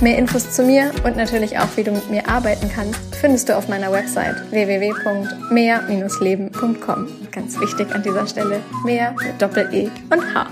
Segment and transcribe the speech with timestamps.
[0.00, 3.56] Mehr Infos zu mir und natürlich auch, wie du mit mir arbeiten kannst, findest du
[3.56, 7.08] auf meiner Website www.mehr-leben.com.
[7.30, 10.48] Ganz wichtig an dieser Stelle, mehr mit Doppel-E und H.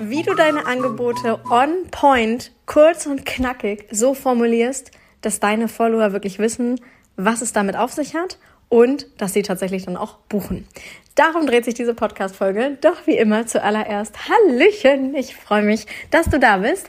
[0.00, 6.38] Wie du deine Angebote on point, kurz und knackig so formulierst, dass deine Follower wirklich
[6.38, 6.80] wissen,
[7.16, 8.38] was es damit auf sich hat
[8.70, 10.66] und dass sie tatsächlich dann auch buchen.
[11.16, 12.78] Darum dreht sich diese Podcast-Folge.
[12.80, 15.14] Doch wie immer zuallererst Hallöchen.
[15.14, 16.88] Ich freue mich, dass du da bist.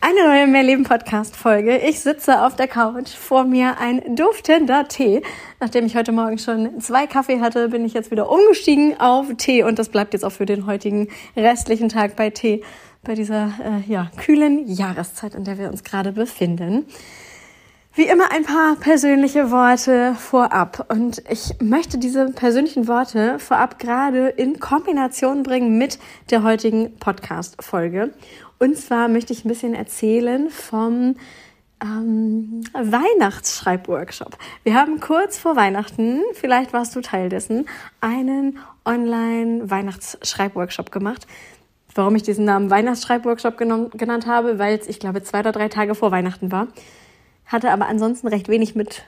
[0.00, 1.78] Eine neue Mehrleben-Podcast-Folge.
[1.78, 5.22] Ich sitze auf der Couch, vor mir ein duftender Tee.
[5.58, 9.64] Nachdem ich heute Morgen schon zwei Kaffee hatte, bin ich jetzt wieder umgestiegen auf Tee
[9.64, 12.62] und das bleibt jetzt auch für den heutigen restlichen Tag bei Tee,
[13.02, 16.86] bei dieser äh, ja, kühlen Jahreszeit, in der wir uns gerade befinden.
[17.94, 20.90] Wie immer ein paar persönliche Worte vorab.
[20.90, 25.98] Und ich möchte diese persönlichen Worte vorab gerade in Kombination bringen mit
[26.30, 28.14] der heutigen Podcast-Folge.
[28.58, 31.16] Und zwar möchte ich ein bisschen erzählen vom
[31.82, 34.38] ähm, Weihnachtsschreibworkshop.
[34.64, 37.68] Wir haben kurz vor Weihnachten, vielleicht warst du Teil dessen,
[38.00, 41.26] einen Online-Weihnachtsschreibworkshop gemacht.
[41.94, 45.94] Warum ich diesen Namen Weihnachtsschreibworkshop genannt habe, weil es, ich glaube, zwei oder drei Tage
[45.94, 46.68] vor Weihnachten war
[47.46, 49.04] hatte aber ansonsten recht wenig mit,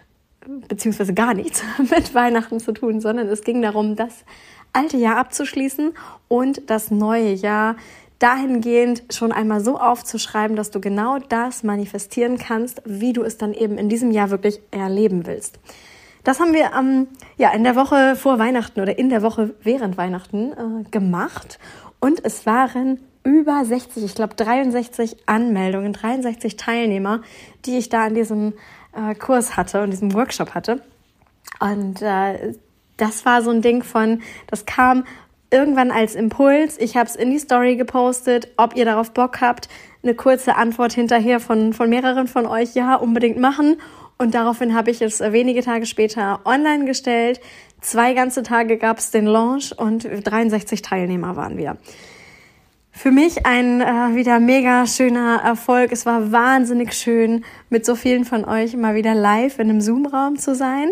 [0.69, 4.25] beziehungsweise gar nichts mit Weihnachten zu tun, sondern es ging darum, das
[4.73, 5.95] alte Jahr abzuschließen
[6.29, 7.77] und das neue Jahr
[8.19, 13.53] dahingehend schon einmal so aufzuschreiben, dass du genau das manifestieren kannst, wie du es dann
[13.53, 15.59] eben in diesem Jahr wirklich erleben willst.
[16.23, 19.99] Das haben wir ähm, ja in der Woche vor Weihnachten oder in der Woche während
[19.99, 21.59] Weihnachten äh, gemacht
[22.01, 27.23] und es waren über 60, ich glaube 63 Anmeldungen, 63 Teilnehmer,
[27.65, 28.53] die ich da in diesem
[28.95, 30.83] äh, Kurs hatte und diesem Workshop hatte.
[31.59, 32.55] Und äh,
[32.97, 35.05] das war so ein Ding von, das kam
[35.51, 36.79] irgendwann als Impuls.
[36.79, 39.69] Ich habe es in die Story gepostet, ob ihr darauf Bock habt.
[40.03, 43.77] Eine kurze Antwort hinterher von, von mehreren von euch, ja, unbedingt machen.
[44.19, 47.41] Und daraufhin habe ich es wenige Tage später online gestellt.
[47.81, 51.79] Zwei ganze Tage gab es den Launch und 63 Teilnehmer waren wir.
[52.97, 55.91] Für mich ein äh, wieder mega schöner Erfolg.
[55.91, 60.39] Es war wahnsinnig schön, mit so vielen von euch mal wieder live in einem Zoom-Raum
[60.39, 60.91] zu sein.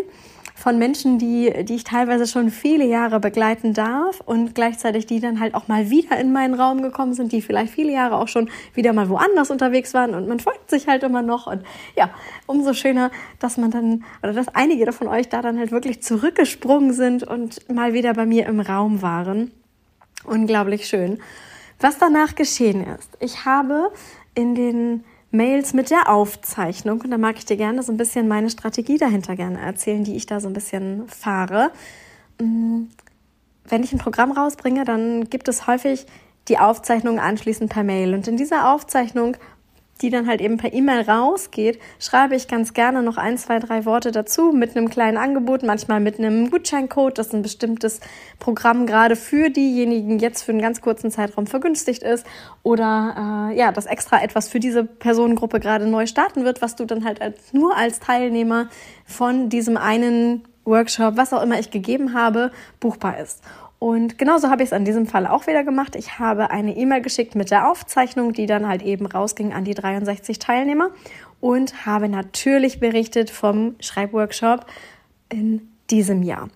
[0.53, 5.39] Von Menschen, die, die ich teilweise schon viele Jahre begleiten darf und gleichzeitig die dann
[5.39, 8.49] halt auch mal wieder in meinen Raum gekommen sind, die vielleicht viele Jahre auch schon
[8.73, 11.47] wieder mal woanders unterwegs waren und man folgt sich halt immer noch.
[11.47, 11.63] Und
[11.95, 12.09] ja,
[12.47, 16.91] umso schöner, dass man dann, oder dass einige von euch da dann halt wirklich zurückgesprungen
[16.91, 19.51] sind und mal wieder bei mir im Raum waren.
[20.25, 21.19] Unglaublich schön.
[21.83, 23.91] Was danach geschehen ist, ich habe
[24.35, 28.29] in den Mails mit der Aufzeichnung, und da mag ich dir gerne so ein bisschen
[28.29, 31.71] meine Strategie dahinter gerne erzählen, die ich da so ein bisschen fahre.
[32.39, 32.83] Mm,
[33.65, 36.05] wenn ich ein Programm rausbringe, dann gibt es häufig
[36.47, 38.13] die Aufzeichnung anschließend per Mail.
[38.13, 39.35] Und in dieser Aufzeichnung
[40.01, 43.85] die dann halt eben per E-Mail rausgeht, schreibe ich ganz gerne noch ein, zwei, drei
[43.85, 47.99] Worte dazu mit einem kleinen Angebot, manchmal mit einem Gutscheincode, das ein bestimmtes
[48.39, 52.25] Programm gerade für diejenigen jetzt für einen ganz kurzen Zeitraum vergünstigt ist
[52.63, 56.85] oder äh, ja, das extra etwas für diese Personengruppe gerade neu starten wird, was du
[56.85, 58.69] dann halt als, nur als Teilnehmer
[59.05, 63.43] von diesem einen Workshop, was auch immer ich gegeben habe, buchbar ist.
[63.83, 65.97] Und genauso habe ich es an diesem Fall auch wieder gemacht.
[65.97, 69.73] Ich habe eine E-Mail geschickt mit der Aufzeichnung, die dann halt eben rausging an die
[69.73, 70.91] 63 Teilnehmer
[71.41, 74.67] und habe natürlich berichtet vom Schreibworkshop
[75.27, 76.47] in diesem Jahr.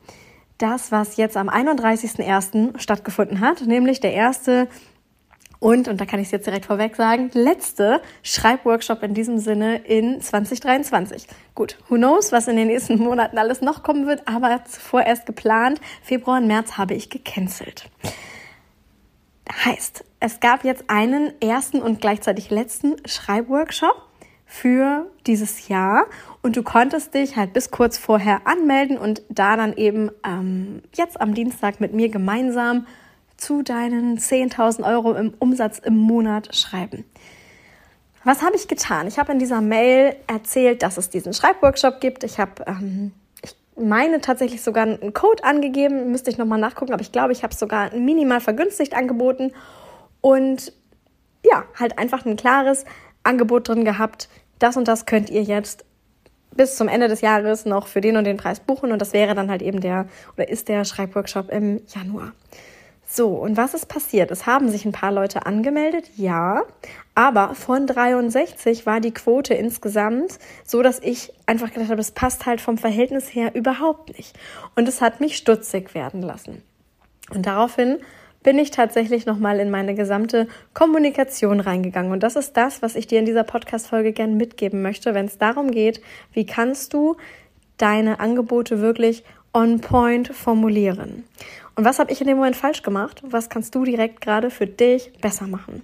[0.58, 2.80] Das, was jetzt am 31.01.
[2.80, 4.70] stattgefunden hat, nämlich der erste
[5.60, 9.78] und, und da kann ich es jetzt direkt vorweg sagen, letzte Schreibworkshop in diesem Sinne
[9.78, 11.28] in 2023.
[11.56, 15.26] Gut, who knows, was in den nächsten Monaten alles noch kommen wird, aber zuvor erst
[15.26, 15.82] geplant.
[16.04, 17.90] Februar und März habe ich gecancelt.
[19.66, 23.96] Heißt, es gab jetzt einen ersten und gleichzeitig letzten Schreibworkshop
[24.46, 26.06] für dieses Jahr
[26.42, 31.20] und du konntest dich halt bis kurz vorher anmelden und da dann eben ähm, jetzt
[31.20, 32.88] am Dienstag mit mir gemeinsam
[33.38, 37.06] zu deinen 10.000 Euro im Umsatz im Monat schreiben.
[38.24, 39.08] Was habe ich getan?
[39.08, 42.24] Ich habe in dieser Mail erzählt, dass es diesen Schreibworkshop gibt.
[42.24, 47.02] Ich habe, ähm, ich meine tatsächlich sogar einen Code angegeben, müsste ich nochmal nachgucken, aber
[47.02, 49.54] ich glaube, ich habe es sogar minimal vergünstigt angeboten
[50.20, 50.74] und
[51.46, 52.84] ja, halt einfach ein klares
[53.24, 54.28] Angebot drin gehabt.
[54.60, 55.86] Das und das könnt ihr jetzt
[56.56, 59.36] bis zum Ende des Jahres noch für den und den Preis buchen und das wäre
[59.36, 62.34] dann halt eben der oder ist der Schreibworkshop im Januar.
[63.10, 64.32] So, und was ist passiert?
[64.32, 66.64] Es haben sich ein paar Leute angemeldet, ja,
[67.16, 72.46] aber von 63 war die Quote insgesamt so, dass ich einfach gedacht habe, es passt
[72.46, 74.38] halt vom Verhältnis her überhaupt nicht.
[74.76, 76.62] Und es hat mich stutzig werden lassen.
[77.34, 78.00] Und daraufhin
[78.44, 82.12] bin ich tatsächlich nochmal in meine gesamte Kommunikation reingegangen.
[82.12, 85.38] Und das ist das, was ich dir in dieser Podcast-Folge gern mitgeben möchte, wenn es
[85.38, 86.02] darum geht,
[86.34, 87.16] wie kannst du
[87.78, 89.24] deine Angebote wirklich
[89.54, 91.24] on point formulieren.
[91.78, 93.22] Und was habe ich in dem Moment falsch gemacht?
[93.24, 95.84] Was kannst du direkt gerade für dich besser machen?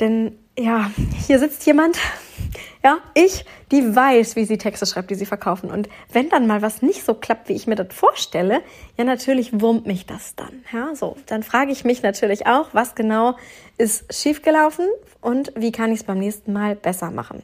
[0.00, 0.90] Denn ja,
[1.26, 1.98] hier sitzt jemand,
[2.82, 5.70] ja, ich, die weiß, wie sie Texte schreibt, die sie verkaufen.
[5.70, 8.62] Und wenn dann mal was nicht so klappt, wie ich mir das vorstelle,
[8.96, 10.64] ja, natürlich wurmt mich das dann.
[10.72, 13.36] Ja, so, dann frage ich mich natürlich auch, was genau
[13.76, 14.88] ist schiefgelaufen
[15.20, 17.42] und wie kann ich es beim nächsten Mal besser machen.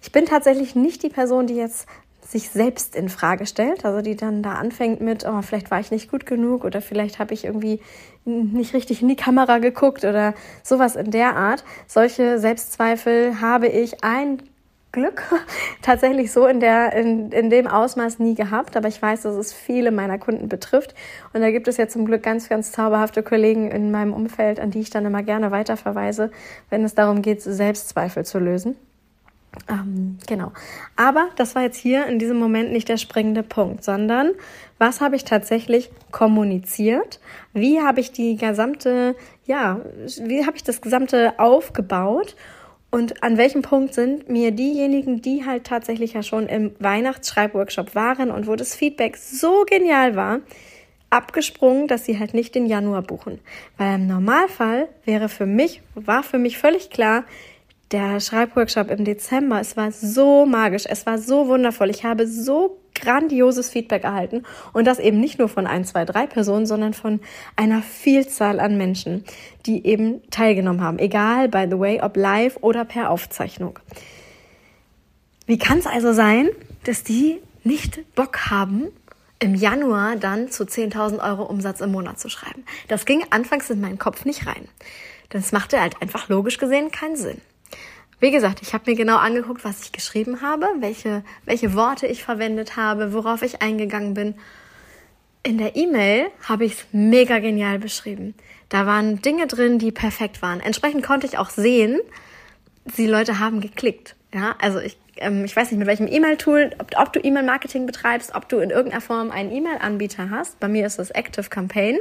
[0.00, 1.86] Ich bin tatsächlich nicht die Person, die jetzt
[2.32, 5.90] sich selbst in Frage stellt, also die dann da anfängt mit, oh, vielleicht war ich
[5.90, 7.80] nicht gut genug oder vielleicht habe ich irgendwie
[8.24, 10.32] nicht richtig in die Kamera geguckt oder
[10.62, 11.62] sowas in der Art.
[11.86, 14.42] Solche Selbstzweifel habe ich ein
[14.92, 15.22] Glück
[15.82, 19.52] tatsächlich so in der in, in dem Ausmaß nie gehabt, aber ich weiß, dass es
[19.52, 20.94] viele meiner Kunden betrifft
[21.34, 24.70] und da gibt es ja zum Glück ganz ganz zauberhafte Kollegen in meinem Umfeld, an
[24.70, 26.30] die ich dann immer gerne weiterverweise,
[26.70, 28.76] wenn es darum geht, Selbstzweifel zu lösen.
[29.68, 30.52] Ähm, genau.
[30.96, 34.32] Aber das war jetzt hier in diesem Moment nicht der springende Punkt, sondern
[34.78, 37.20] was habe ich tatsächlich kommuniziert?
[37.52, 39.14] Wie habe ich die gesamte,
[39.44, 39.80] ja,
[40.24, 42.34] wie habe ich das gesamte aufgebaut?
[42.90, 48.30] Und an welchem Punkt sind mir diejenigen, die halt tatsächlich ja schon im Weihnachtsschreibworkshop waren
[48.30, 50.40] und wo das Feedback so genial war,
[51.08, 53.38] abgesprungen, dass sie halt nicht den Januar buchen.
[53.76, 57.24] Weil im Normalfall wäre für mich, war für mich völlig klar,
[57.92, 61.90] der Schreibworkshop im Dezember, es war so magisch, es war so wundervoll.
[61.90, 66.26] Ich habe so grandioses Feedback erhalten und das eben nicht nur von ein, zwei, drei
[66.26, 67.20] Personen, sondern von
[67.56, 69.24] einer Vielzahl an Menschen,
[69.66, 70.98] die eben teilgenommen haben.
[70.98, 73.78] Egal, by the way, ob live oder per Aufzeichnung.
[75.46, 76.48] Wie kann es also sein,
[76.84, 78.88] dass die nicht Bock haben,
[79.38, 82.64] im Januar dann zu 10.000 Euro Umsatz im Monat zu schreiben?
[82.88, 84.68] Das ging anfangs in meinen Kopf nicht rein.
[85.30, 87.40] Das machte halt einfach logisch gesehen keinen Sinn.
[88.22, 92.22] Wie gesagt, ich habe mir genau angeguckt, was ich geschrieben habe, welche, welche Worte ich
[92.22, 94.36] verwendet habe, worauf ich eingegangen bin.
[95.42, 98.34] In der E-Mail habe ich es mega genial beschrieben.
[98.68, 100.60] Da waren Dinge drin, die perfekt waren.
[100.60, 101.98] Entsprechend konnte ich auch sehen,
[102.96, 104.14] die Leute haben geklickt.
[104.32, 108.36] Ja, also ich, ähm, ich weiß nicht, mit welchem E-Mail-Tool, ob, ob du E-Mail-Marketing betreibst,
[108.36, 110.60] ob du in irgendeiner Form einen E-Mail-Anbieter hast.
[110.60, 111.98] Bei mir ist das Active Campaign.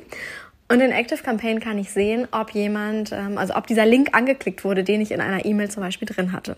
[0.71, 4.63] Und in Active Campaign kann ich sehen, ob jemand, ähm, also ob dieser Link angeklickt
[4.63, 6.56] wurde, den ich in einer E-Mail zum Beispiel drin hatte.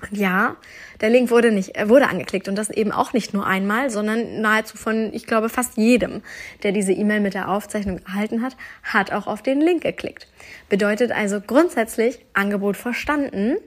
[0.00, 0.56] Und ja,
[1.02, 4.40] der Link wurde nicht, äh, wurde angeklickt und das eben auch nicht nur einmal, sondern
[4.40, 6.22] nahezu von, ich glaube, fast jedem,
[6.62, 10.26] der diese E-Mail mit der Aufzeichnung erhalten hat, hat auch auf den Link geklickt.
[10.70, 13.58] Bedeutet also grundsätzlich Angebot verstanden,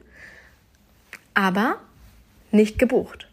[1.36, 1.78] aber
[2.50, 3.28] nicht gebucht.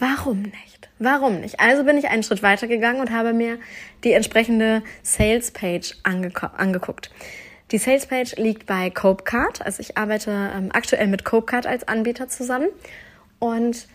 [0.00, 0.88] Warum nicht?
[0.98, 1.60] Warum nicht?
[1.60, 3.58] Also bin ich einen Schritt weiter gegangen und habe mir
[4.02, 7.10] die entsprechende Sales Page angeguckt.
[7.70, 9.60] Die Sales Page liegt bei Copecard.
[9.60, 12.68] Also ich arbeite ähm, aktuell mit Copecard als Anbieter zusammen
[13.38, 13.88] und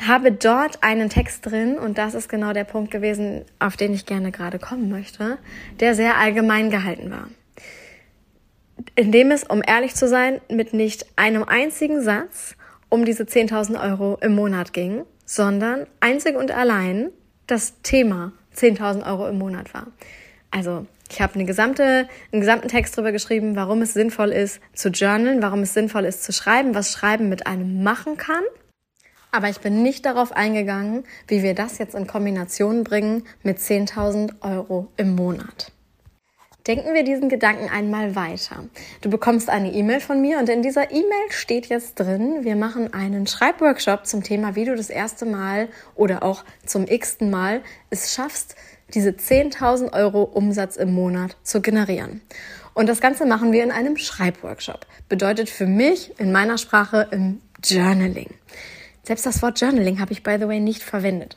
[0.00, 4.04] habe dort einen Text drin und das ist genau der Punkt gewesen, auf den ich
[4.04, 5.38] gerne gerade kommen möchte,
[5.80, 7.28] der sehr allgemein gehalten war.
[8.96, 12.56] Indem es, um ehrlich zu sein, mit nicht einem einzigen Satz
[12.88, 17.10] um diese 10.000 Euro im Monat ging, sondern einzig und allein
[17.46, 19.86] das Thema 10.000 Euro im Monat war.
[20.50, 24.88] Also ich habe eine gesamte, einen gesamten Text darüber geschrieben, warum es sinnvoll ist zu
[24.88, 28.42] journalen, warum es sinnvoll ist zu schreiben, was Schreiben mit einem machen kann.
[29.30, 34.42] Aber ich bin nicht darauf eingegangen, wie wir das jetzt in Kombination bringen mit 10.000
[34.42, 35.72] Euro im Monat.
[36.66, 38.64] Denken wir diesen Gedanken einmal weiter.
[39.00, 42.94] Du bekommst eine E-Mail von mir und in dieser E-Mail steht jetzt drin, wir machen
[42.94, 48.14] einen Schreibworkshop zum Thema, wie du das erste Mal oder auch zum x-ten Mal es
[48.14, 48.54] schaffst,
[48.94, 52.20] diese 10.000 Euro Umsatz im Monat zu generieren.
[52.74, 54.86] Und das Ganze machen wir in einem Schreibworkshop.
[55.08, 58.30] Bedeutet für mich in meiner Sprache im Journaling.
[59.02, 61.36] Selbst das Wort Journaling habe ich, by the way, nicht verwendet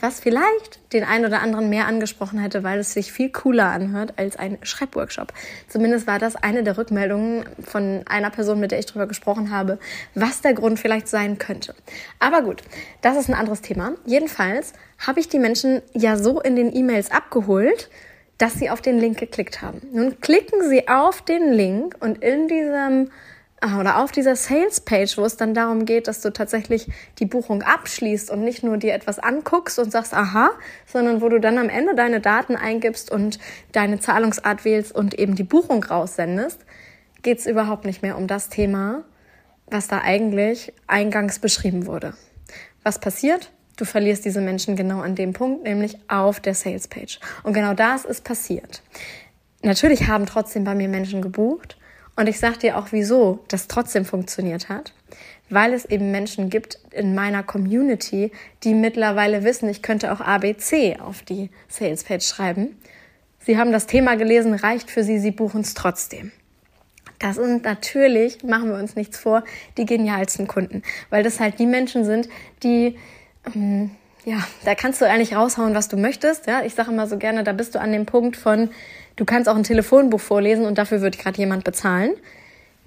[0.00, 4.14] was vielleicht den einen oder anderen mehr angesprochen hätte, weil es sich viel cooler anhört
[4.16, 5.32] als ein Schreibworkshop.
[5.68, 9.78] Zumindest war das eine der Rückmeldungen von einer Person, mit der ich darüber gesprochen habe,
[10.14, 11.74] was der Grund vielleicht sein könnte.
[12.18, 12.62] Aber gut,
[13.02, 13.92] das ist ein anderes Thema.
[14.04, 14.72] Jedenfalls
[15.04, 17.90] habe ich die Menschen ja so in den E-Mails abgeholt,
[18.38, 19.80] dass sie auf den Link geklickt haben.
[19.92, 23.10] Nun klicken sie auf den Link und in diesem
[23.74, 27.62] oder auf dieser Sales Page, wo es dann darum geht, dass du tatsächlich die Buchung
[27.62, 30.50] abschließt und nicht nur dir etwas anguckst und sagst, aha,
[30.86, 33.38] sondern wo du dann am Ende deine Daten eingibst und
[33.72, 36.60] deine Zahlungsart wählst und eben die Buchung raussendest,
[37.22, 39.04] geht es überhaupt nicht mehr um das Thema,
[39.66, 42.14] was da eigentlich eingangs beschrieben wurde.
[42.82, 43.50] Was passiert?
[43.76, 47.18] Du verlierst diese Menschen genau an dem Punkt, nämlich auf der Sales Page.
[47.42, 48.82] Und genau das ist passiert.
[49.62, 51.76] Natürlich haben trotzdem bei mir Menschen gebucht.
[52.16, 54.92] Und ich sage dir auch, wieso das trotzdem funktioniert hat.
[55.48, 58.32] Weil es eben Menschen gibt in meiner Community,
[58.64, 62.76] die mittlerweile wissen, ich könnte auch ABC auf die Sales Page schreiben.
[63.38, 66.32] Sie haben das Thema gelesen, reicht für sie, sie buchen es trotzdem.
[67.20, 69.44] Das sind natürlich, machen wir uns nichts vor,
[69.78, 72.28] die genialsten Kunden, weil das halt die Menschen sind,
[72.62, 72.96] die
[73.54, 73.92] ähm,
[74.26, 76.48] ja, da kannst du eigentlich raushauen, was du möchtest.
[76.48, 78.70] Ja, ich sage immer so gerne, da bist du an dem Punkt von,
[79.16, 82.14] du kannst auch ein Telefonbuch vorlesen und dafür wird gerade jemand bezahlen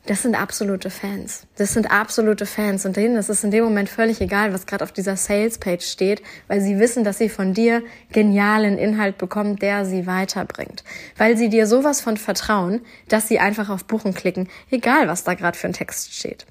[0.09, 1.45] das sind absolute Fans.
[1.57, 4.83] Das sind absolute Fans und denen ist es in dem Moment völlig egal, was gerade
[4.83, 9.86] auf dieser Sales-Page steht, weil sie wissen, dass sie von dir genialen Inhalt bekommen, der
[9.86, 10.83] sie weiterbringt.
[11.17, 15.36] Weil sie dir sowas von vertrauen, dass sie einfach auf Buchen klicken, egal was da
[15.36, 16.45] gerade für ein Text steht.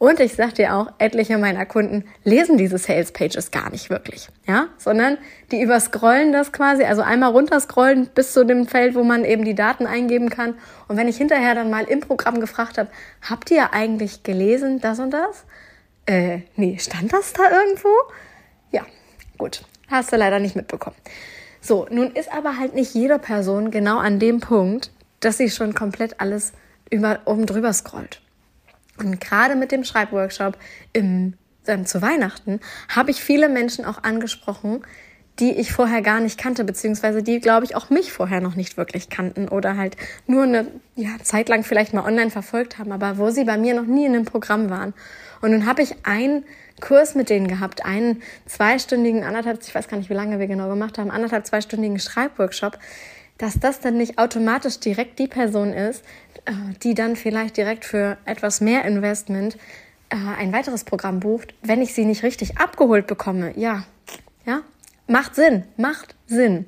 [0.00, 4.30] Und ich sag dir auch, etliche meiner Kunden lesen diese Sales Pages gar nicht wirklich,
[4.48, 5.18] ja, sondern
[5.52, 9.54] die überscrollen das quasi, also einmal runterscrollen bis zu dem Feld, wo man eben die
[9.54, 10.54] Daten eingeben kann.
[10.88, 12.88] Und wenn ich hinterher dann mal im Programm gefragt habe,
[13.20, 15.44] habt ihr eigentlich gelesen das und das?
[16.06, 17.90] Äh, nee, stand das da irgendwo?
[18.70, 18.86] Ja,
[19.36, 20.96] gut, hast du leider nicht mitbekommen.
[21.60, 25.74] So, nun ist aber halt nicht jede Person genau an dem Punkt, dass sie schon
[25.74, 26.54] komplett alles
[26.88, 28.22] über, oben drüber scrollt.
[29.00, 30.56] Und gerade mit dem Schreibworkshop
[30.92, 34.82] im, dann zu Weihnachten habe ich viele Menschen auch angesprochen,
[35.38, 38.76] die ich vorher gar nicht kannte, beziehungsweise die, glaube ich, auch mich vorher noch nicht
[38.76, 40.66] wirklich kannten oder halt nur eine
[40.96, 44.04] ja, Zeit lang vielleicht mal online verfolgt haben, aber wo sie bei mir noch nie
[44.04, 44.92] in einem Programm waren.
[45.40, 46.44] Und nun habe ich einen
[46.80, 50.68] Kurs mit denen gehabt, einen zweistündigen, anderthalb, ich weiß gar nicht, wie lange wir genau
[50.68, 52.78] gemacht haben, anderthalb, zweistündigen Schreibworkshop,
[53.38, 56.29] dass das dann nicht automatisch direkt die Person ist, äh,
[56.82, 59.56] die dann vielleicht direkt für etwas mehr Investment
[60.10, 63.52] äh, ein weiteres Programm bucht, wenn ich sie nicht richtig abgeholt bekomme.
[63.56, 63.84] Ja,
[64.44, 64.62] ja,
[65.06, 66.66] macht Sinn, macht Sinn.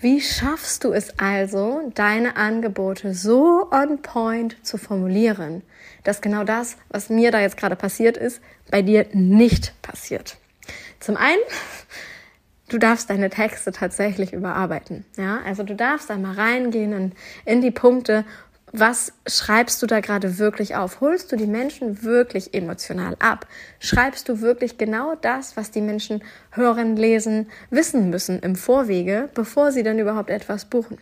[0.00, 5.62] Wie schaffst du es also, deine Angebote so on point zu formulieren,
[6.04, 8.40] dass genau das, was mir da jetzt gerade passiert ist,
[8.70, 10.36] bei dir nicht passiert?
[11.00, 11.40] Zum einen
[12.68, 15.04] du darfst deine Texte tatsächlich überarbeiten.
[15.16, 17.12] Ja, also du darfst einmal reingehen in,
[17.44, 18.24] in die Punkte,
[18.72, 21.00] was schreibst du da gerade wirklich auf?
[21.00, 23.46] Holst du die Menschen wirklich emotional ab?
[23.80, 29.72] Schreibst du wirklich genau das, was die Menschen hören, lesen, wissen müssen im Vorwege, bevor
[29.72, 30.98] sie dann überhaupt etwas buchen?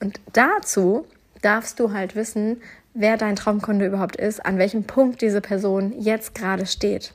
[0.00, 1.06] Und dazu
[1.42, 2.60] darfst du halt wissen,
[2.94, 7.12] wer dein Traumkunde überhaupt ist, an welchem Punkt diese Person jetzt gerade steht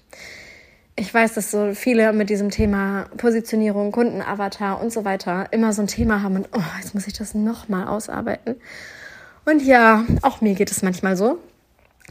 [0.95, 5.81] ich weiß, dass so viele mit diesem Thema Positionierung, Kundenavatar und so weiter immer so
[5.81, 8.55] ein Thema haben und oh, jetzt muss ich das nochmal ausarbeiten.
[9.45, 11.39] Und ja, auch mir geht es manchmal so.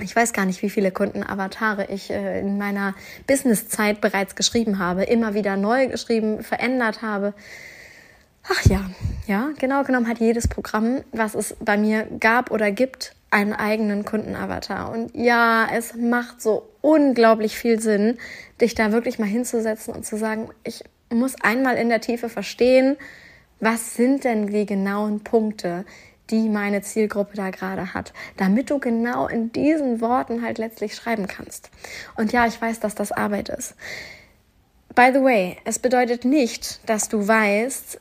[0.01, 2.95] Ich weiß gar nicht, wie viele Kundenavatare ich äh, in meiner
[3.27, 7.35] Businesszeit bereits geschrieben habe, immer wieder neu geschrieben, verändert habe.
[8.49, 8.91] Ach ja,
[9.27, 14.05] ja, genau genommen hat jedes Programm, was es bei mir gab oder gibt, einen eigenen
[14.05, 14.91] Kundenavatar.
[14.91, 18.19] Und ja, es macht so unglaublich viel Sinn,
[18.61, 22.97] dich da wirklich mal hinzusetzen und zu sagen, ich muss einmal in der Tiefe verstehen,
[23.61, 25.85] was sind denn die genauen Punkte,
[26.33, 31.29] die meine Zielgruppe da gerade hat, damit du genau in diesen Worten halt letztlich schreiben
[31.29, 31.71] kannst.
[32.17, 33.77] Und ja, ich weiß, dass das Arbeit ist.
[34.95, 38.01] By the way, es bedeutet nicht, dass du weißt,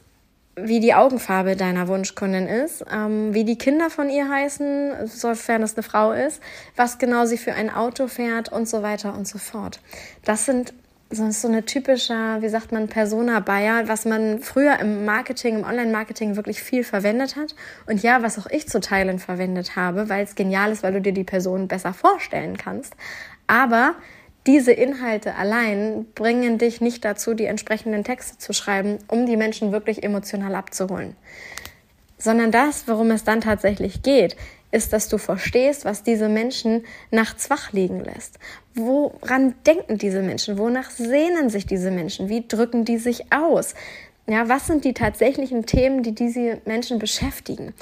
[0.56, 5.76] wie die Augenfarbe deiner Wunschkundin ist, ähm, wie die Kinder von ihr heißen, sofern es
[5.76, 6.42] eine Frau ist,
[6.76, 9.80] was genau sie für ein Auto fährt und so weiter und so fort.
[10.26, 10.74] Das sind
[11.20, 15.64] ist so eine typische, wie sagt man, Persona Bayer, was man früher im Marketing, im
[15.64, 17.56] Online-Marketing wirklich viel verwendet hat.
[17.88, 21.02] Und ja, was auch ich zu Teilen verwendet habe, weil es genial ist, weil du
[21.02, 22.96] dir die Person besser vorstellen kannst.
[23.48, 23.96] Aber
[24.48, 29.72] diese Inhalte allein bringen dich nicht dazu, die entsprechenden Texte zu schreiben, um die Menschen
[29.72, 31.16] wirklich emotional abzuholen.
[32.18, 34.36] Sondern das, worum es dann tatsächlich geht,
[34.72, 38.40] ist, dass du verstehst, was diese Menschen nachts wach liegen lässt.
[38.76, 40.58] Woran denken diese Menschen?
[40.58, 42.30] Wonach sehnen sich diese Menschen?
[42.30, 43.76] Wie drücken die sich aus?
[44.28, 47.74] Ja, was sind die tatsächlichen Themen, die diese Menschen beschäftigen?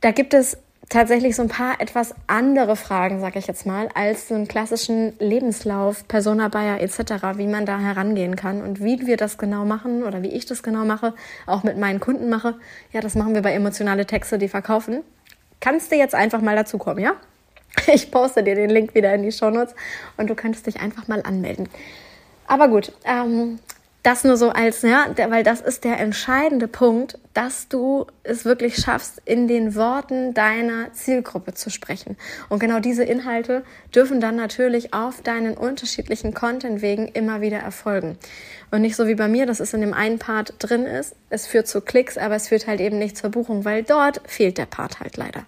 [0.00, 0.56] Da gibt es
[0.88, 5.12] tatsächlich so ein paar etwas andere Fragen, sag ich jetzt mal, als so einen klassischen
[5.18, 10.02] Lebenslauf, Persona Bayer etc., wie man da herangehen kann und wie wir das genau machen
[10.02, 11.14] oder wie ich das genau mache,
[11.46, 12.54] auch mit meinen Kunden mache.
[12.92, 15.02] Ja, das machen wir bei emotionale Texte, die verkaufen.
[15.60, 17.12] Kannst du jetzt einfach mal dazukommen, ja?
[17.92, 19.74] Ich poste dir den Link wieder in die Shownotes
[20.16, 21.68] und du könntest dich einfach mal anmelden.
[22.46, 23.58] Aber gut, ähm,
[24.02, 28.76] das nur so als, ja, weil das ist der entscheidende Punkt, dass du es wirklich
[28.76, 32.16] schaffst, in den Worten deiner Zielgruppe zu sprechen.
[32.48, 33.64] Und genau diese Inhalte
[33.94, 38.18] dürfen dann natürlich auf deinen unterschiedlichen Content-Wegen immer wieder erfolgen.
[38.70, 41.16] Und nicht so wie bei mir, dass es in dem einen Part drin ist.
[41.30, 44.58] Es führt zu Klicks, aber es führt halt eben nicht zur Buchung, weil dort fehlt
[44.58, 45.44] der Part halt leider.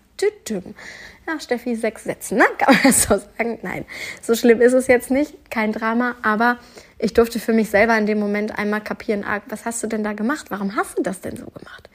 [1.30, 2.44] Ja, Steffi, sechs Sätze, ne?
[2.58, 3.58] Kann man das so sagen?
[3.62, 3.84] Nein,
[4.20, 5.50] so schlimm ist es jetzt nicht.
[5.50, 6.58] Kein Drama, aber
[6.98, 10.02] ich durfte für mich selber in dem Moment einmal kapieren, ah, was hast du denn
[10.02, 10.46] da gemacht?
[10.50, 11.88] Warum hast du das denn so gemacht?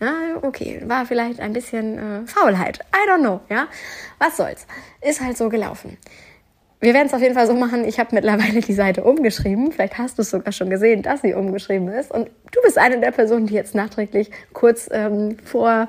[0.00, 2.80] Ja, okay, war vielleicht ein bisschen äh, Faulheit.
[2.94, 3.66] I don't know, ja.
[4.18, 4.66] Was soll's.
[5.00, 5.96] Ist halt so gelaufen.
[6.80, 7.84] Wir werden es auf jeden Fall so machen.
[7.84, 9.72] Ich habe mittlerweile die Seite umgeschrieben.
[9.72, 12.10] Vielleicht hast du es sogar schon gesehen, dass sie umgeschrieben ist.
[12.10, 15.88] Und du bist eine der Personen, die jetzt nachträglich kurz ähm, vor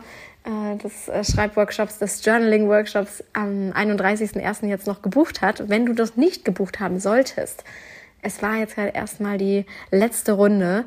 [0.83, 4.67] des äh, Schreibworkshops, des Journaling-Workshops am 31.01.
[4.67, 5.69] jetzt noch gebucht hat.
[5.69, 7.63] Wenn du das nicht gebucht haben solltest,
[8.21, 10.85] es war jetzt halt erstmal die letzte Runde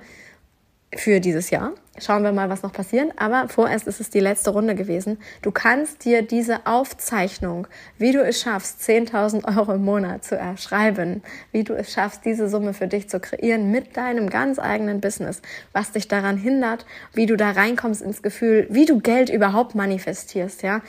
[0.94, 1.72] für dieses Jahr.
[1.98, 3.12] Schauen wir mal, was noch passiert.
[3.16, 5.18] Aber vorerst ist es die letzte Runde gewesen.
[5.42, 7.66] Du kannst dir diese Aufzeichnung,
[7.98, 12.48] wie du es schaffst, 10.000 Euro im Monat zu erschreiben, wie du es schaffst, diese
[12.48, 15.40] Summe für dich zu kreieren mit deinem ganz eigenen Business,
[15.72, 20.62] was dich daran hindert, wie du da reinkommst ins Gefühl, wie du Geld überhaupt manifestierst,
[20.62, 20.82] ja.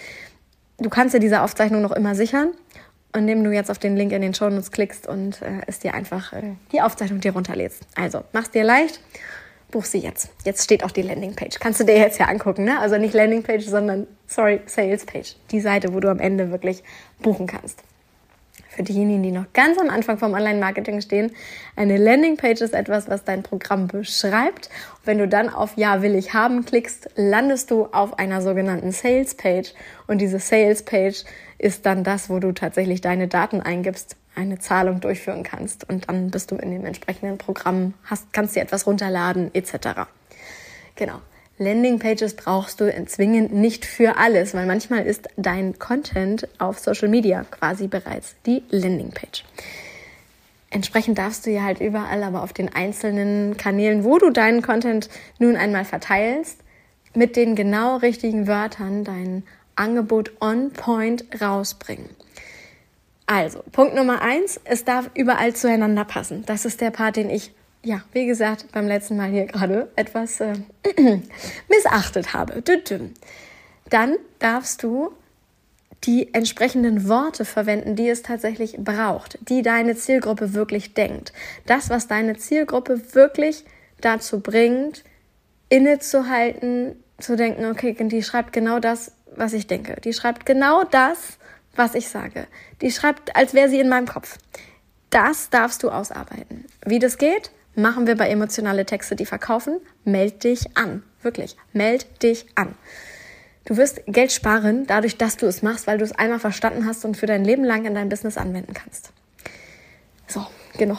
[0.80, 2.52] Du kannst dir diese Aufzeichnung noch immer sichern
[3.16, 5.96] indem du jetzt auf den Link in den Show Notes klickst und äh, es dir
[5.96, 7.84] einfach äh, die Aufzeichnung dir runterlädst.
[7.96, 9.00] Also, mach's dir leicht,
[9.72, 10.30] buch sie jetzt.
[10.46, 11.60] Jetzt steht auch die Landingpage.
[11.60, 12.80] Kannst du dir jetzt ja angucken, ne?
[12.80, 15.36] Also nicht Landingpage, sondern, sorry, Salespage.
[15.52, 16.84] Die Seite, wo du am Ende wirklich
[17.20, 17.84] buchen kannst.
[18.70, 21.32] Für diejenigen, die noch ganz am Anfang vom Online-Marketing stehen,
[21.76, 24.70] eine Landingpage ist etwas, was dein Programm beschreibt.
[25.04, 29.74] Wenn du dann auf Ja will ich haben klickst, landest du auf einer sogenannten Sales-Page.
[30.06, 31.24] Und diese Sales-Page
[31.58, 36.32] ist dann das, wo du tatsächlich deine Daten eingibst, eine Zahlung durchführen kannst und dann
[36.32, 40.08] bist du in dem entsprechenden Programm, hast, kannst dir etwas runterladen etc.
[40.96, 41.20] Genau.
[41.60, 47.46] Landingpages brauchst du zwingend nicht für alles, weil manchmal ist dein Content auf Social Media
[47.50, 49.44] quasi bereits die Landingpage.
[50.70, 55.10] Entsprechend darfst du ja halt überall, aber auf den einzelnen Kanälen, wo du deinen Content
[55.40, 56.60] nun einmal verteilst,
[57.16, 59.44] mit den genau richtigen Wörtern deinen
[59.76, 62.10] Angebot on point rausbringen.
[63.28, 66.44] Also, Punkt Nummer eins, es darf überall zueinander passen.
[66.46, 70.40] Das ist der Part, den ich, ja, wie gesagt, beim letzten Mal hier gerade etwas
[70.40, 70.54] äh,
[71.70, 72.64] missachtet habe.
[73.90, 75.12] Dann darfst du
[76.06, 81.34] die entsprechenden Worte verwenden, die es tatsächlich braucht, die deine Zielgruppe wirklich denkt.
[81.66, 83.66] Das, was deine Zielgruppe wirklich
[84.00, 85.04] dazu bringt,
[85.68, 90.00] innezuhalten, zu denken, okay, die schreibt genau das, was ich denke.
[90.02, 91.40] Die schreibt genau das,
[91.78, 92.48] was ich sage.
[92.82, 94.38] Die schreibt, als wäre sie in meinem Kopf.
[95.10, 96.66] Das darfst du ausarbeiten.
[96.86, 99.80] Wie das geht, machen wir bei emotionale Texte, die verkaufen.
[100.04, 101.04] Meld dich an.
[101.22, 101.56] Wirklich.
[101.74, 102.76] Meld dich an.
[103.66, 107.04] Du wirst Geld sparen, dadurch, dass du es machst, weil du es einmal verstanden hast
[107.04, 109.12] und für dein Leben lang in deinem Business anwenden kannst.
[110.28, 110.46] So,
[110.78, 110.98] genau.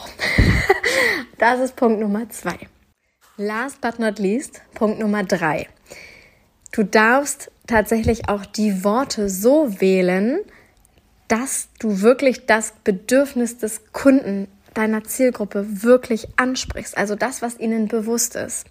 [1.39, 2.57] das ist Punkt Nummer zwei.
[3.37, 5.67] Last but not least, Punkt Nummer drei.
[6.71, 10.39] Du darfst tatsächlich auch die Worte so wählen,
[11.29, 16.97] dass du wirklich das Bedürfnis des Kunden, deiner Zielgruppe wirklich ansprichst.
[16.97, 18.65] Also das, was ihnen bewusst ist.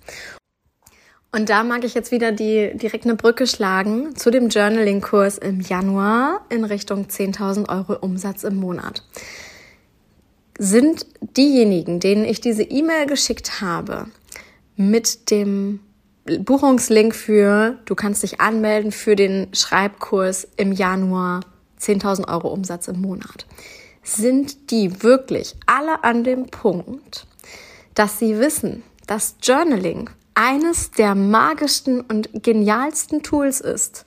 [1.31, 5.61] Und da mag ich jetzt wieder die direkt eine Brücke schlagen zu dem Journaling-Kurs im
[5.61, 9.05] Januar in Richtung 10.000 Euro Umsatz im Monat.
[10.59, 14.07] Sind diejenigen, denen ich diese E-Mail geschickt habe,
[14.77, 15.81] mit dem
[16.25, 21.41] Buchungslink für, du kannst dich anmelden für den Schreibkurs im Januar
[21.81, 23.47] 10.000 Euro Umsatz im Monat.
[24.03, 27.27] Sind die wirklich alle an dem Punkt,
[27.95, 34.07] dass sie wissen, dass Journaling eines der magischsten und genialsten Tools ist,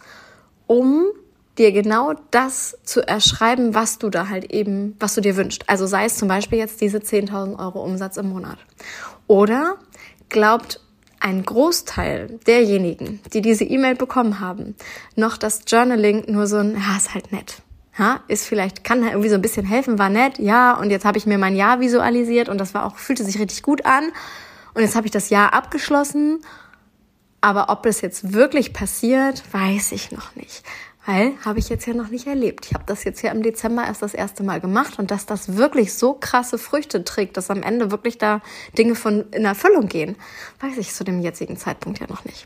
[0.65, 1.05] um
[1.57, 5.69] dir genau das zu erschreiben, was du da halt eben, was du dir wünschst.
[5.69, 8.57] Also sei es zum Beispiel jetzt diese 10.000 Euro Umsatz im Monat.
[9.27, 9.77] Oder
[10.29, 10.79] glaubt
[11.21, 14.75] ein Großteil derjenigen, die diese E-Mail bekommen haben,
[15.15, 17.62] noch das Journaling nur so ein, ja, ist halt nett.
[17.97, 21.17] Ja, ist vielleicht, kann irgendwie so ein bisschen helfen, war nett, ja, und jetzt habe
[21.17, 24.12] ich mir mein Jahr visualisiert und das war auch, fühlte sich richtig gut an.
[24.73, 26.41] Und jetzt habe ich das Jahr abgeschlossen.
[27.41, 30.63] Aber ob das jetzt wirklich passiert, weiß ich noch nicht.
[31.06, 32.68] Weil habe ich jetzt ja noch nicht erlebt.
[32.68, 35.58] Ich habe das jetzt ja im Dezember erst das erste Mal gemacht und dass das
[35.58, 38.42] wirklich so krasse Früchte trägt, dass am Ende wirklich da
[38.78, 40.16] Dinge von in Erfüllung gehen,
[40.60, 42.46] weiß ich zu dem jetzigen Zeitpunkt ja noch nicht.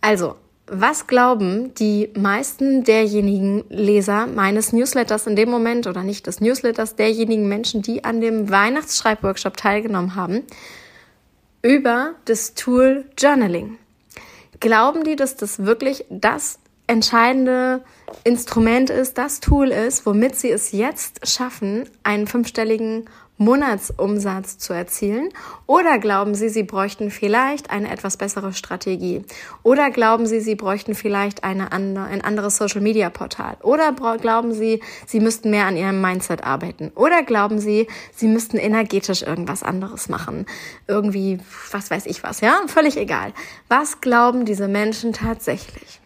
[0.00, 0.36] Also,
[0.72, 6.94] was glauben die meisten derjenigen Leser meines Newsletters in dem Moment oder nicht des Newsletters,
[6.94, 10.44] derjenigen Menschen, die an dem Weihnachtsschreibworkshop teilgenommen haben,
[11.60, 13.78] über das Tool Journaling?
[14.60, 16.59] Glauben die, dass das wirklich das
[16.90, 17.82] entscheidende
[18.24, 25.28] Instrument ist, das Tool ist, womit sie es jetzt schaffen, einen fünfstelligen Monatsumsatz zu erzielen?
[25.66, 29.24] Oder glauben Sie, Sie bräuchten vielleicht eine etwas bessere Strategie?
[29.62, 33.58] Oder glauben Sie, Sie bräuchten vielleicht eine andere, ein anderes Social-Media-Portal?
[33.62, 36.90] Oder glauben Sie, Sie müssten mehr an Ihrem Mindset arbeiten?
[36.96, 40.44] Oder glauben Sie, Sie müssten energetisch irgendwas anderes machen?
[40.88, 41.38] Irgendwie,
[41.70, 42.60] was weiß ich was, ja?
[42.66, 43.32] Völlig egal.
[43.68, 46.00] Was glauben diese Menschen tatsächlich?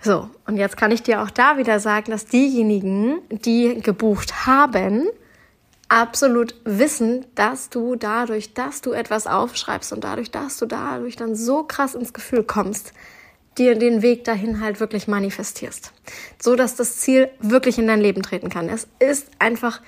[0.00, 5.08] So, und jetzt kann ich dir auch da wieder sagen, dass diejenigen, die gebucht haben,
[5.88, 11.34] absolut wissen, dass du dadurch, dass du etwas aufschreibst und dadurch, dass du dadurch dann
[11.34, 12.92] so krass ins Gefühl kommst,
[13.56, 15.92] dir den Weg dahin halt wirklich manifestierst.
[16.40, 18.68] So dass das Ziel wirklich in dein Leben treten kann.
[18.68, 19.80] Es ist einfach,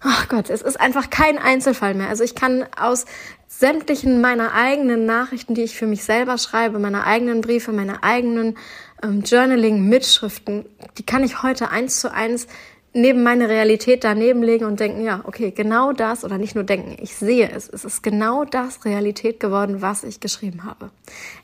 [0.00, 2.08] ach oh Gott, es ist einfach kein Einzelfall mehr.
[2.08, 3.04] Also ich kann aus
[3.48, 8.56] sämtlichen meiner eigenen Nachrichten, die ich für mich selber schreibe, meiner eigenen Briefe, meiner eigenen
[9.02, 10.64] ähm, Journaling-Mitschriften,
[10.98, 12.46] die kann ich heute eins zu eins
[12.92, 16.96] neben meine Realität daneben legen und denken, ja, okay, genau das oder nicht nur denken,
[17.00, 17.68] ich sehe es.
[17.68, 20.90] Es ist genau das Realität geworden, was ich geschrieben habe.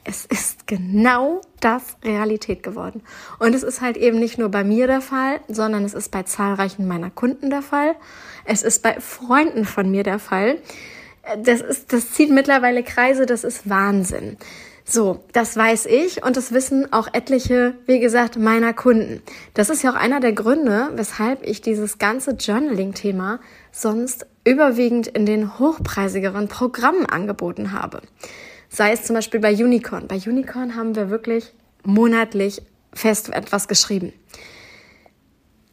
[0.03, 3.03] Es ist genau das Realität geworden.
[3.38, 6.25] Und es ist halt eben nicht nur bei mir der Fall, sondern es ist bei
[6.25, 7.95] zahlreichen meiner Kunden der Fall.
[8.45, 10.59] Es ist bei Freunden von mir der Fall.
[11.45, 14.37] Das ist, das zieht mittlerweile Kreise, das ist Wahnsinn.
[14.88, 19.20] So, das weiß ich und das wissen auch etliche, wie gesagt, meiner Kunden.
[19.53, 23.40] Das ist ja auch einer der Gründe, weshalb ich dieses ganze Journaling-Thema
[23.72, 28.01] sonst überwiegend in den hochpreisigeren Programmen angeboten habe.
[28.68, 30.07] Sei es zum Beispiel bei Unicorn.
[30.07, 34.12] Bei Unicorn haben wir wirklich monatlich fest etwas geschrieben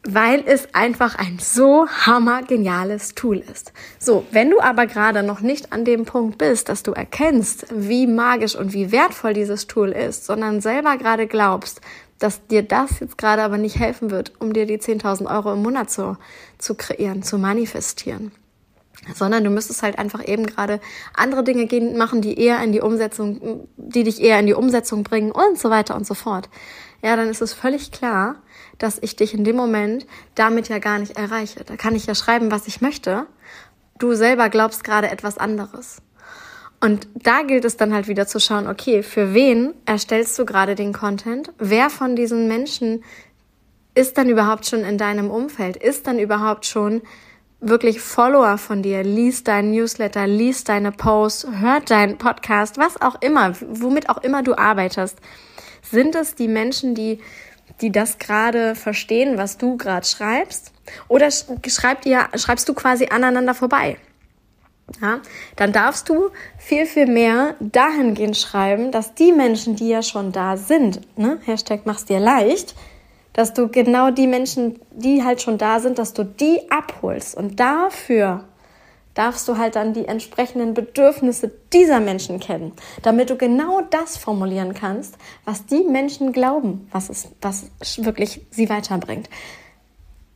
[0.06, 3.72] weil es einfach ein so hammergeniales Tool ist.
[3.98, 8.06] So, wenn du aber gerade noch nicht an dem Punkt bist, dass du erkennst, wie
[8.06, 11.80] magisch und wie wertvoll dieses Tool ist, sondern selber gerade glaubst,
[12.18, 15.62] dass dir das jetzt gerade aber nicht helfen wird, um dir die 10.000 Euro im
[15.62, 16.16] Monat zu,
[16.58, 18.32] zu kreieren, zu manifestieren.
[19.14, 20.80] Sondern du müsstest halt einfach eben gerade
[21.14, 25.02] andere Dinge gehen, machen, die eher in die Umsetzung, die dich eher in die Umsetzung
[25.02, 26.48] bringen und so weiter und so fort.
[27.02, 28.36] Ja, dann ist es völlig klar,
[28.78, 31.64] dass ich dich in dem Moment damit ja gar nicht erreiche.
[31.64, 33.26] Da kann ich ja schreiben, was ich möchte.
[33.98, 36.02] Du selber glaubst gerade etwas anderes.
[36.80, 40.74] Und da gilt es dann halt wieder zu schauen, okay, für wen erstellst du gerade
[40.74, 41.50] den Content?
[41.58, 43.02] Wer von diesen Menschen
[43.94, 45.76] ist dann überhaupt schon in deinem Umfeld?
[45.76, 47.00] Ist dann überhaupt schon
[47.60, 49.02] wirklich Follower von dir?
[49.02, 54.42] Liest deinen Newsletter, liest deine Posts, hört deinen Podcast, was auch immer, womit auch immer
[54.42, 55.18] du arbeitest.
[55.80, 57.20] Sind es die Menschen, die
[57.80, 60.72] die das gerade verstehen, was du gerade schreibst?
[61.08, 63.96] Oder schreibt ihr, schreibst du quasi aneinander vorbei?
[65.00, 65.20] Ja,
[65.56, 70.58] dann darfst du viel, viel mehr dahingehend schreiben, dass die Menschen, die ja schon da
[70.58, 72.74] sind, ne, Hashtag mach's dir leicht,
[73.32, 77.34] dass du genau die Menschen, die halt schon da sind, dass du die abholst.
[77.34, 78.44] Und dafür
[79.14, 82.72] darfst du halt dann die entsprechenden Bedürfnisse dieser Menschen kennen,
[83.02, 88.68] damit du genau das formulieren kannst, was die Menschen glauben, was es, was wirklich sie
[88.68, 89.28] weiterbringt.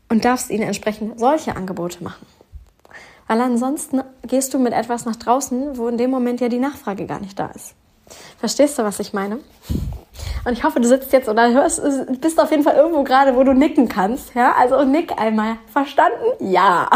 [0.09, 2.25] Und darfst ihnen entsprechend solche Angebote machen.
[3.27, 7.05] Weil ansonsten gehst du mit etwas nach draußen, wo in dem Moment ja die Nachfrage
[7.05, 7.75] gar nicht da ist.
[8.39, 9.41] Verstehst du, was ich meine?
[10.47, 11.83] Und ich hoffe, du sitzt jetzt oder hörst,
[12.23, 14.35] bist auf jeden Fall irgendwo gerade, wo du nicken kannst.
[14.35, 15.59] Ja, also nick einmal.
[15.71, 16.25] Verstanden?
[16.41, 16.89] Ja.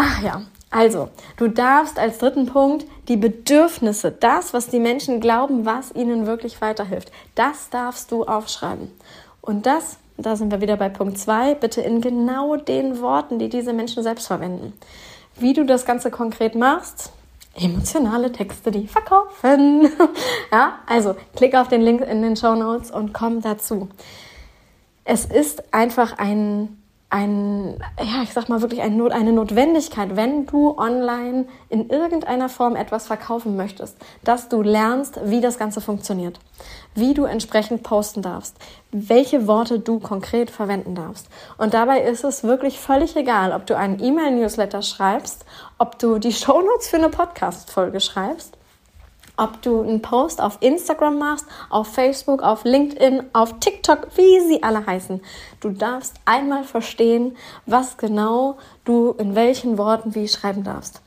[0.00, 1.08] Ach ja, also,
[1.38, 6.60] du darfst als dritten Punkt die Bedürfnisse, das, was die Menschen glauben, was ihnen wirklich
[6.60, 8.92] weiterhilft, das darfst du aufschreiben.
[9.40, 13.48] Und das, da sind wir wieder bei Punkt zwei, bitte in genau den Worten, die
[13.48, 14.72] diese Menschen selbst verwenden.
[15.34, 17.10] Wie du das Ganze konkret machst,
[17.56, 19.90] emotionale Texte, die verkaufen.
[20.52, 23.88] ja, also klick auf den Link in den Show Notes und komm dazu.
[25.04, 26.78] Es ist einfach ein
[27.10, 33.06] ein, ja, ich sag mal wirklich eine Notwendigkeit, wenn du online in irgendeiner Form etwas
[33.06, 36.38] verkaufen möchtest, dass du lernst, wie das Ganze funktioniert,
[36.94, 38.56] wie du entsprechend posten darfst,
[38.90, 41.28] welche Worte du konkret verwenden darfst.
[41.56, 45.46] Und dabei ist es wirklich völlig egal, ob du einen E-Mail-Newsletter schreibst,
[45.78, 48.58] ob du die Shownotes für eine Podcast-Folge schreibst
[49.38, 54.62] ob du einen Post auf Instagram machst, auf Facebook, auf LinkedIn, auf TikTok, wie sie
[54.62, 55.20] alle heißen.
[55.60, 61.00] Du darfst einmal verstehen, was genau du in welchen Worten wie schreiben darfst.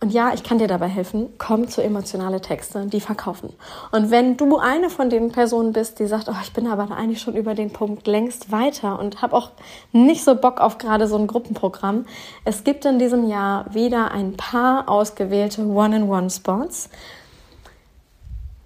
[0.00, 1.30] Und ja, ich kann dir dabei helfen.
[1.38, 3.52] Komm zu emotionale Texte, die verkaufen.
[3.90, 7.20] Und wenn du eine von den Personen bist, die sagt, oh, ich bin aber eigentlich
[7.20, 9.50] schon über den Punkt längst weiter und habe auch
[9.90, 12.06] nicht so Bock auf gerade so ein Gruppenprogramm.
[12.44, 16.90] Es gibt in diesem Jahr wieder ein paar ausgewählte One-in-One-Spots.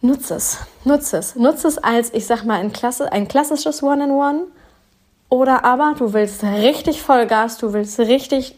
[0.02, 4.40] Nutze es, nutze es, nutze es als, ich sag mal, ein, Klasse, ein klassisches One-in-One.
[4.40, 4.46] -One
[5.32, 8.54] oder aber du willst richtig Vollgas, du willst richtig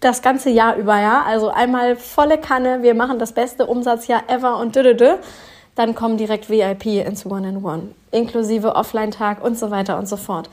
[0.00, 1.22] das ganze Jahr über, ja.
[1.26, 5.16] Also einmal volle Kanne, wir machen das beste Umsatzjahr ever und dödödö.
[5.74, 10.48] Dann kommen direkt VIP ins One-in-One, inklusive Offline-Tag und so weiter und so fort.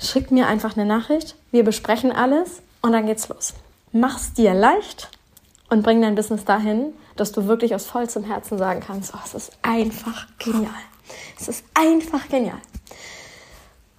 [0.00, 3.54] Schick mir einfach eine Nachricht, wir besprechen alles und dann geht's los.
[3.92, 5.08] Mach's dir leicht
[5.68, 9.34] und bring dein Business dahin, dass du wirklich aus vollstem Herzen sagen kannst, oh, es
[9.34, 10.70] ist einfach genial.
[11.38, 12.58] Es ist einfach genial.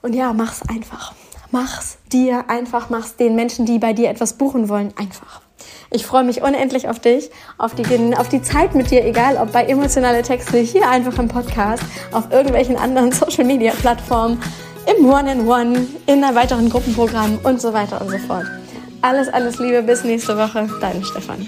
[0.01, 1.13] Und ja, mach's einfach.
[1.51, 5.41] Mach's dir einfach, mach's den Menschen, die bei dir etwas buchen wollen, einfach.
[5.91, 9.51] Ich freue mich unendlich auf dich, auf die, auf die Zeit mit dir, egal ob
[9.51, 14.41] bei emotionale Texte hier einfach im Podcast, auf irgendwelchen anderen Social Media Plattformen,
[14.87, 18.45] im One-in-One, -One, in einem weiteren Gruppenprogramm und so weiter und so fort.
[19.01, 21.45] Alles, alles Liebe, bis nächste Woche, dein Stefan.